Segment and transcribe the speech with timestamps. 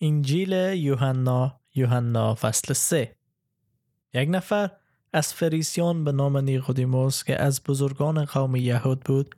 [0.00, 3.16] انجیل یوحنا یوحنا فصل 3
[4.14, 4.70] یک نفر
[5.12, 9.34] از فریسیان به نام نیقودیموس که از بزرگان قوم یهود بود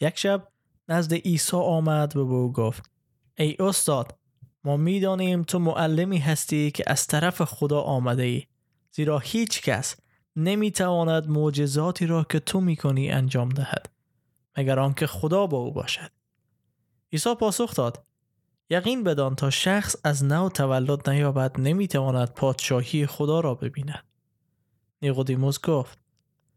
[0.00, 0.48] یک شب
[0.88, 2.90] نزد عیسی آمد و به او گفت
[3.38, 4.18] ای استاد
[4.64, 8.42] ما می‌دانیم تو معلمی هستی که از طرف خدا آمده ای
[8.90, 9.96] زیرا هیچ کس
[10.36, 13.88] نمی‌تواند معجزاتی را که تو می‌کنی انجام دهد
[14.56, 16.10] مگر آنکه خدا با او باشد.
[17.12, 18.07] عیسی پاسخ داد
[18.70, 24.04] یقین بدان تا شخص از نو تولد نیابد نمی‌تواند پادشاهی خدا را ببیند.
[25.02, 25.98] نیقودیموس گفت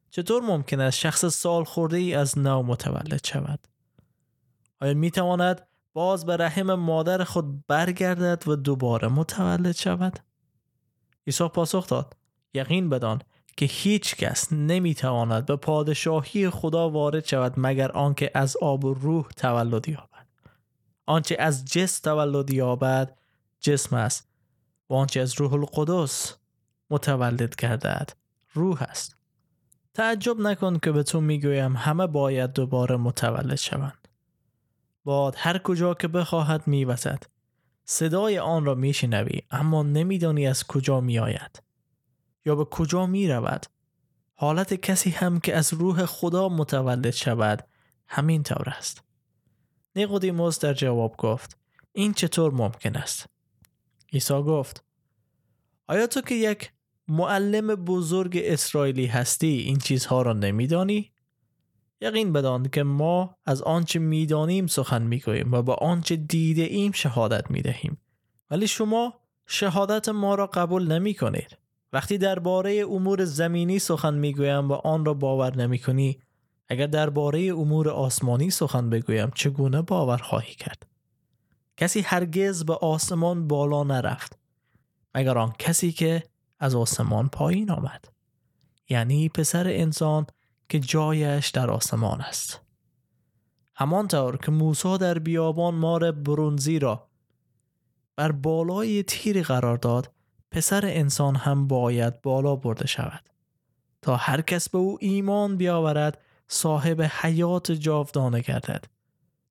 [0.09, 3.67] چطور ممکن است شخص سال خورده ای از نو متولد شود؟
[4.81, 10.19] آیا می‌تواند باز به رحم مادر خود برگردد و دوباره متولد شود؟
[11.27, 12.17] عیسی پاسخ داد
[12.53, 13.21] یقین بدان
[13.57, 19.27] که هیچ کس نمی‌تواند به پادشاهی خدا وارد شود مگر آنکه از آب و روح
[19.37, 20.10] تولد یابد.
[21.05, 23.17] آنچه از جسم تولد یابد
[23.59, 24.27] جسم است.
[24.89, 26.35] و آنچه از روح القدس
[26.89, 28.09] متولد گردد
[28.53, 29.15] روح است.
[29.93, 34.07] تعجب نکن که به تو می‌گویم همه باید دوباره متولد شوند.
[35.03, 37.23] باد هر کجا که بخواهد میوزد
[37.85, 41.61] صدای آن را میشنوی اما نمیدانی از کجا میآید.
[42.45, 43.65] یا به کجا می رود
[44.35, 47.67] حالت کسی هم که از روح خدا متولد شود
[48.07, 49.03] همین طور است.
[49.95, 51.57] نیقودیموس در جواب گفت
[51.93, 53.25] این چطور ممکن است؟
[54.13, 54.83] عیسی گفت
[55.87, 56.71] آیا تو که یک
[57.07, 61.11] معلم بزرگ اسرائیلی هستی این چیزها را نمیدانی؟
[62.01, 67.51] یقین بدان که ما از آنچه می‌دانیم سخن می‌گوییم و با آنچه دیده ایم شهادت
[67.51, 67.97] می‌دهیم.
[68.51, 69.13] ولی شما
[69.47, 71.57] شهادت ما را قبول نمی کنید
[71.93, 76.19] وقتی درباره امور زمینی سخن می‌گویم و آن را باور نمی کنی
[76.71, 80.85] اگر درباره امور آسمانی سخن بگویم چگونه باور خواهی کرد؟
[81.77, 84.37] کسی هرگز به آسمان بالا نرفت
[85.15, 86.23] مگر آن کسی که
[86.59, 88.05] از آسمان پایین آمد.
[88.89, 90.27] یعنی پسر انسان
[90.69, 92.61] که جایش در آسمان است.
[93.75, 97.07] همانطور که موسی در بیابان مار برونزی را
[98.15, 100.11] بر بالای تیری قرار داد
[100.51, 103.29] پسر انسان هم باید بالا برده شود.
[104.01, 106.17] تا هر کس به او ایمان بیاورد
[106.53, 108.85] صاحب حیات جاودانه گردد.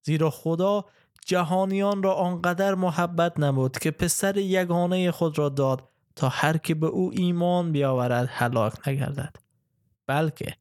[0.02, 0.84] زیرا خدا
[1.26, 6.86] جهانیان را آنقدر محبت نمود که پسر یگانه خود را داد تا هر که به
[6.86, 9.36] او ایمان بیاورد هلاک نگردد
[10.06, 10.56] بلکه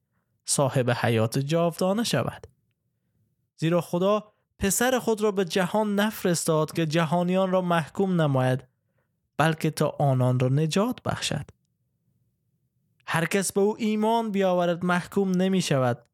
[0.45, 2.47] صاحب حیات جاودانه شود.
[3.57, 8.67] زیرا خدا پسر خود را به جهان نفرستاد که جهانیان را محکوم نماید
[9.37, 11.45] بلکه تا آنان را نجات بخشد.
[13.07, 16.08] هر کس به او ایمان بیاورد محکوم نمی شود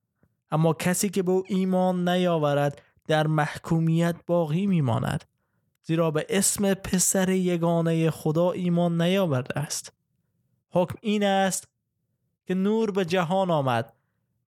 [0.56, 5.24] اما کسی که به او ایمان نیاورد در محکومیت باقی می ماند
[5.84, 9.94] زیرا به اسم پسر یگانه خدا ایمان نیاورده است.
[10.70, 11.68] حکم این است
[12.46, 13.94] که نور به جهان آمد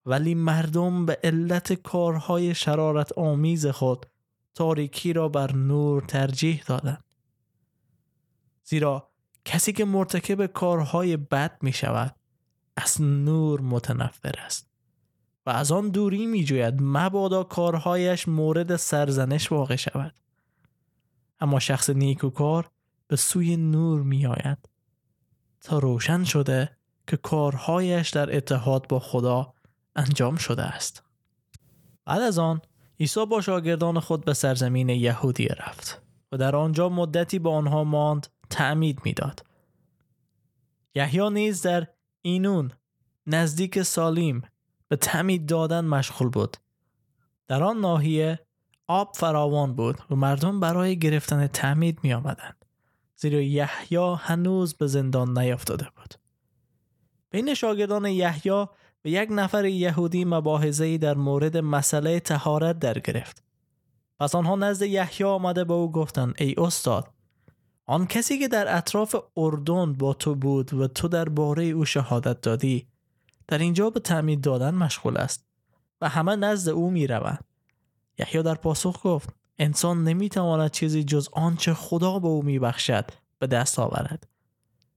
[0.06, 4.06] ولی مردم به علت کارهای شرارت آمیز خود
[4.54, 7.04] تاریکی را بر نور ترجیح دادند.
[8.64, 9.10] زیرا
[9.44, 12.14] کسی که مرتکب کارهای بد می شود
[12.76, 14.68] از نور متنفر است.
[15.48, 20.14] و از آن دوری می جوید مبادا کارهایش مورد سرزنش واقع شود
[21.40, 22.70] اما شخص نیکوکار
[23.06, 24.58] به سوی نور می آید
[25.60, 26.76] تا روشن شده
[27.06, 29.54] که کارهایش در اتحاد با خدا
[29.96, 31.02] انجام شده است
[32.04, 32.60] بعد از آن
[33.00, 38.26] عیسی با شاگردان خود به سرزمین یهودیه رفت و در آنجا مدتی با آنها ماند
[38.50, 39.46] تعمید می‌داد.
[40.94, 41.86] یحیی نیز در
[42.22, 42.72] اینون
[43.26, 44.42] نزدیک سالیم
[44.88, 46.56] به تعمید دادن مشغول بود.
[47.48, 48.38] در آن ناحیه
[48.86, 52.64] آب فراوان بود و مردم برای گرفتن تعمید می آمدند.
[53.16, 56.14] زیرا یحیی هنوز به زندان نیافتاده بود.
[57.30, 58.52] بین شاگردان یحیی
[59.04, 63.42] و یک نفر یهودی مباحثه‌ای در مورد مسئله تهارت در گرفت.
[64.20, 67.08] پس آنها نزد یحیی آمده به او گفتند ای استاد
[67.86, 72.40] آن کسی که در اطراف اردن با تو بود و تو در باره او شهادت
[72.40, 72.86] دادی
[73.48, 75.46] در اینجا به تعمید دادن مشغول است
[76.00, 77.44] و همه نزد او می روند.
[78.18, 83.04] یحیی در پاسخ گفت انسان نمی‌تواند چیزی جز آنچه خدا به او میبخشد
[83.38, 84.28] به دست آورد.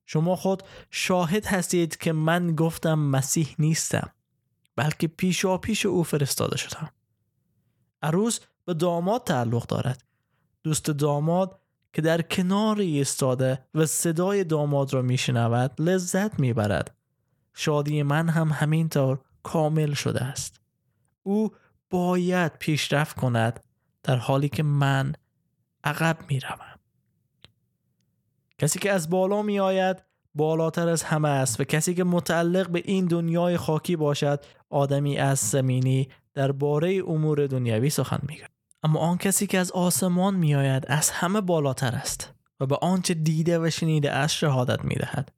[0.05, 4.09] شما خود شاهد هستید که من گفتم مسیح نیستم
[4.75, 6.89] بلکه پیشا پیش او فرستاده شدم.
[8.01, 10.03] عروس به داماد تعلق دارد.
[10.63, 11.59] دوست داماد
[11.93, 17.00] که در کنار ایستاده و صدای داماد را میشنود لذت می‌برد.
[17.53, 20.61] شادی من هم همینطور کامل شده است.
[21.23, 21.51] او
[21.89, 23.63] باید پیشرفت کند
[24.03, 25.13] در حالی که من
[25.83, 26.79] عقب می‌روم.
[28.57, 30.03] کسی که از بالا می آید
[30.35, 35.39] بالاتر از همه است و کسی که متعلق به این دنیای خاکی باشد آدمی از
[35.39, 38.51] زمینی درباره امور دنیوی سخن می‌گوید.
[38.83, 43.13] اما آن کسی که از آسمان می آید از همه بالاتر است و به آنچه
[43.13, 45.31] دیده و شنیده از شهادت می دهد.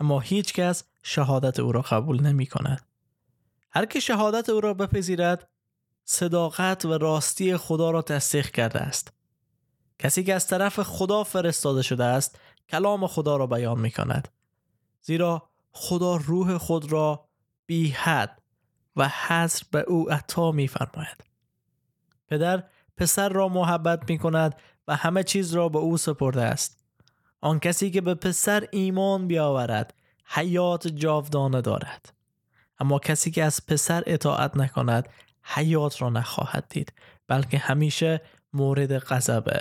[0.00, 2.86] اما هیچ کس شهادت او را قبول نمی کند.
[3.70, 5.48] هر که شهادت او را بپذیرد
[6.04, 9.12] صداقت و راستی خدا را تصدیق کرده است.
[9.98, 12.38] کسی که از طرف خدا فرستاده شده است
[12.68, 14.28] کلام خدا را بیان می کند.
[15.02, 17.28] زیرا خدا روح خود را
[17.66, 18.42] بی حد
[18.96, 21.24] و حضر به او عطا می فرماید.
[22.28, 22.62] پدر
[22.96, 24.54] پسر را محبت می کند
[24.88, 26.84] و همه چیز را به او سپرده است.
[27.40, 29.94] آن کسی که به پسر ایمان بیاورد
[30.32, 32.12] حیات جاودانه دارد.
[32.78, 35.08] اما کسی که از پسر اطاعت نکند
[35.42, 36.92] حیات را نخواهد دید
[37.28, 38.20] بلکه همیشه
[38.52, 39.60] مورد غضب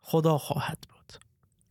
[0.00, 1.12] خدا خواهد بود.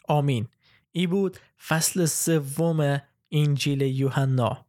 [0.08, 0.48] آمین.
[0.92, 1.38] ای بود
[1.68, 3.02] فصل سوم
[3.32, 4.66] انجیل یوحنا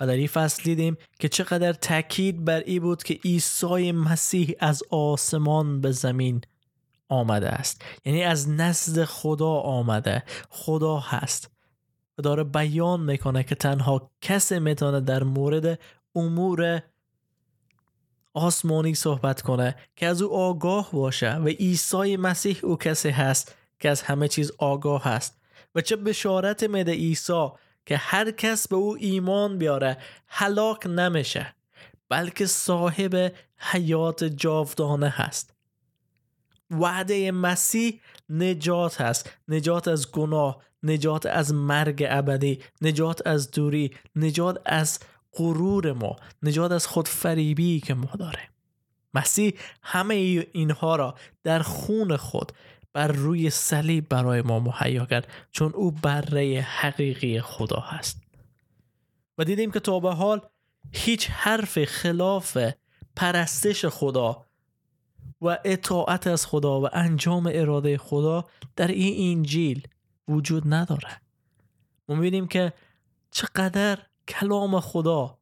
[0.00, 4.82] و در این فصل دیدیم که چقدر تاکید بر ای بود که عیسی مسیح از
[4.90, 6.40] آسمان به زمین
[7.08, 11.50] آمده است یعنی از نزد خدا آمده خدا هست
[12.20, 15.78] داره بیان می‌کنه که تنها کسی می‌تونه در مورد
[16.14, 16.82] امور
[18.34, 23.90] آسمانی صحبت کنه که از او آگاه باشه و عیسی مسیح او کسی هست که
[23.90, 25.40] از همه چیز آگاه هست
[25.74, 27.48] و چه بشارت میده عیسی
[27.86, 29.96] که هر کس به او ایمان بیاره
[30.26, 31.54] هلاک نمیشه
[32.08, 35.54] بلکه صاحب حیات جاودانه هست.
[36.70, 44.62] وعده مسیح نجات هست نجات از گناه نجات از مرگ ابدی نجات از دوری نجات
[44.66, 44.98] از
[45.32, 48.48] غرور ما نجات از خودفریبی که ما داره.
[49.14, 50.14] مسیح همه
[50.52, 52.52] اینها را در خون خود
[52.92, 58.22] بر روی صلیب برای ما مهیا کرد چون او بره حقیقی خدا هست.
[59.38, 60.40] و دیدیم که تا به حال
[60.92, 62.58] هیچ حرف خلاف
[63.16, 64.46] پرستش خدا
[65.42, 68.44] و اطاعت از خدا و انجام اراده خدا
[68.76, 69.88] در این انجیل
[70.30, 71.20] وجود نداره.
[72.08, 72.72] ما می‌بینیم که
[73.30, 73.98] چقدر
[74.28, 75.38] کلام خدا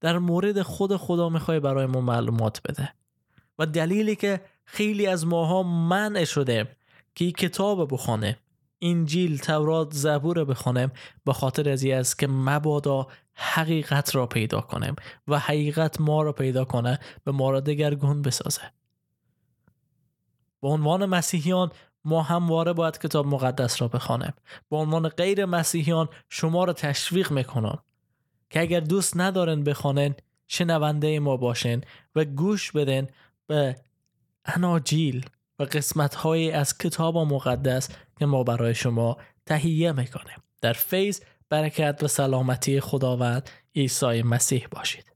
[0.00, 2.94] در مورد خود خدا می‌خوای برای ما معلومات بده.
[3.58, 6.76] و دلیلی که خیلی از ماها منع شده
[7.14, 8.38] که این کتاب بخوانه
[8.82, 10.90] انجیل تورات زبور بخوانم
[11.24, 14.96] به خاطر از است که مبادا حقیقت را پیدا کنیم
[15.28, 18.72] و حقیقت ما را پیدا کنه به ما را دگرگون بسازه.
[20.62, 21.70] به عنوان مسیحیان
[22.04, 24.32] ما همواره باید کتاب مقدس را بخوانیم
[24.70, 27.78] به عنوان غیر مسیحیان شما را تشویق می‌کنم
[28.50, 30.14] که اگر دوست ندارن بخوانن
[30.48, 31.80] شنونده ما باشن
[32.14, 33.08] و گوش بدن
[33.46, 33.76] به
[34.44, 35.26] اناجیل
[35.58, 37.88] و قسمت های از کتاب مقدس
[38.18, 39.16] که ما برای شما
[39.46, 40.42] تهیه می‌کنیم.
[40.60, 45.11] در فیض برکت و سلامتی خداوند عیسی مسیح باشید.